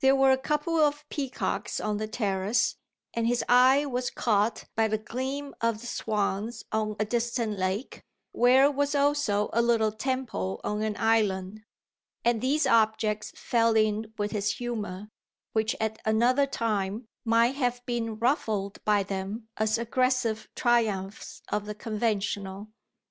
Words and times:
There 0.00 0.14
were 0.14 0.30
a 0.30 0.36
couple 0.36 0.76
of 0.78 1.08
peacocks 1.08 1.80
on 1.80 1.96
the 1.96 2.06
terrace, 2.06 2.76
and 3.14 3.26
his 3.26 3.42
eye 3.48 3.86
was 3.86 4.10
caught 4.10 4.64
by 4.76 4.88
the 4.88 4.98
gleam 4.98 5.54
of 5.62 5.80
the 5.80 5.86
swans 5.86 6.64
on 6.70 6.96
a 7.00 7.06
distant 7.06 7.58
lake, 7.58 8.02
where 8.32 8.70
was 8.70 8.94
also 8.94 9.48
a 9.54 9.62
little 9.62 9.90
temple 9.90 10.60
on 10.62 10.82
an 10.82 10.98
island; 10.98 11.64
and 12.26 12.42
these 12.42 12.66
objects 12.66 13.32
fell 13.36 13.74
in 13.74 14.12
with 14.18 14.32
his 14.32 14.52
humour, 14.56 15.08
which 15.54 15.74
at 15.80 15.98
another 16.04 16.44
time 16.46 17.06
might 17.24 17.54
have 17.54 17.80
been 17.86 18.18
ruffled 18.18 18.84
by 18.84 19.02
them 19.02 19.48
as 19.56 19.78
aggressive 19.78 20.46
triumphs 20.54 21.40
of 21.48 21.64
the 21.64 21.74
conventional. 21.74 22.68